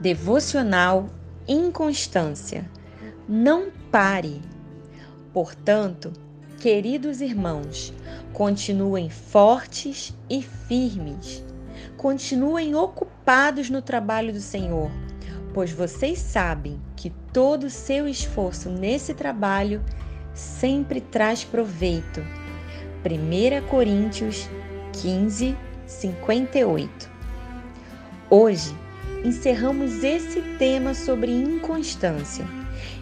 [0.00, 1.08] Devocional
[1.46, 2.68] Inconstância.
[3.28, 4.42] Não pare.
[5.32, 6.12] Portanto,
[6.58, 7.94] queridos irmãos,
[8.32, 11.44] continuem fortes e firmes.
[11.96, 14.90] Continuem ocupados no trabalho do Senhor,
[15.54, 19.80] pois vocês sabem que todo o seu esforço nesse trabalho
[20.34, 22.20] sempre traz proveito.
[23.04, 24.48] 1 Coríntios
[24.92, 25.56] 15,
[25.86, 27.10] 58.
[28.28, 28.83] Hoje
[29.24, 32.44] encerramos esse tema sobre inconstância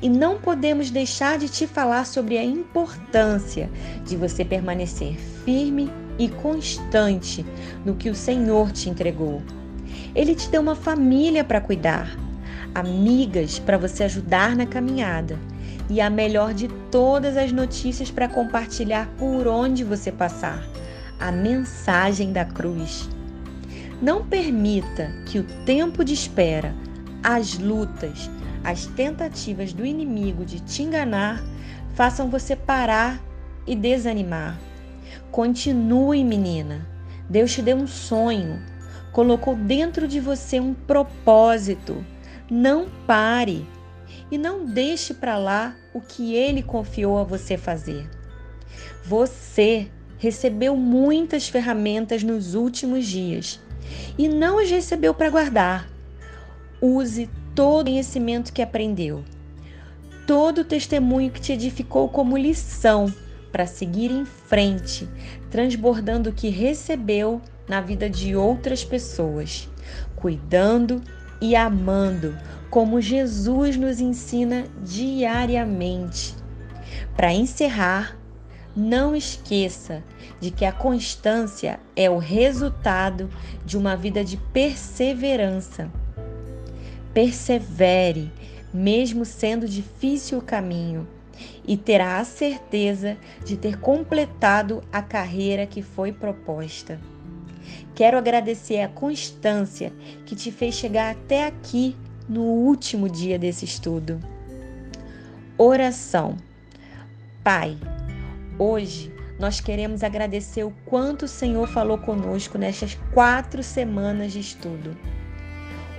[0.00, 3.70] e não podemos deixar de te falar sobre a importância
[4.04, 7.44] de você permanecer firme e constante
[7.84, 9.42] no que o Senhor te entregou.
[10.14, 12.16] Ele te deu uma família para cuidar,
[12.74, 15.38] amigas para você ajudar na caminhada
[15.88, 20.66] e a melhor de todas as notícias para compartilhar por onde você passar
[21.18, 23.08] a mensagem da cruz.
[24.00, 26.74] Não permita que o tempo de espera,
[27.22, 28.30] as lutas,
[28.62, 31.42] as tentativas do inimigo de te enganar
[31.94, 33.18] façam você parar
[33.66, 34.60] e desanimar.
[35.30, 36.86] Continue, menina.
[37.28, 38.62] Deus te deu um sonho,
[39.12, 42.04] colocou dentro de você um propósito.
[42.50, 43.66] Não pare
[44.30, 48.06] e não deixe para lá o que ele confiou a você fazer.
[49.06, 53.64] Você recebeu muitas ferramentas nos últimos dias
[54.18, 55.88] e não as recebeu para guardar.
[56.80, 59.24] Use todo o conhecimento que aprendeu,
[60.26, 63.12] todo o testemunho que te edificou como lição
[63.50, 65.08] para seguir em frente,
[65.50, 69.68] transbordando o que recebeu na vida de outras pessoas,
[70.14, 71.00] cuidando
[71.40, 72.36] e amando,
[72.70, 76.34] como Jesus nos ensina diariamente.
[77.16, 78.18] Para encerrar,
[78.76, 80.04] não esqueça
[80.38, 83.30] de que a constância é o resultado
[83.64, 85.90] de uma vida de perseverança.
[87.14, 88.30] Persevere,
[88.72, 91.08] mesmo sendo difícil o caminho,
[91.66, 97.00] e terá a certeza de ter completado a carreira que foi proposta.
[97.94, 99.92] Quero agradecer a constância
[100.26, 101.96] que te fez chegar até aqui
[102.28, 104.20] no último dia desse estudo.
[105.58, 106.36] Oração.
[107.42, 107.76] Pai,
[108.58, 114.96] Hoje nós queremos agradecer o quanto o Senhor falou conosco nestas quatro semanas de estudo.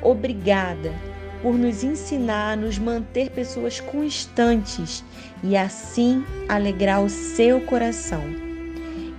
[0.02, 0.92] Obrigada
[1.42, 5.04] por nos ensinar a nos manter pessoas constantes
[5.44, 8.24] e assim alegrar o seu coração.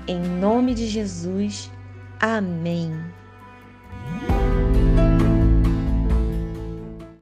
[0.07, 1.71] Em nome de Jesus,
[2.19, 2.93] amém.